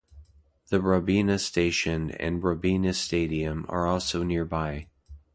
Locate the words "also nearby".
3.85-4.87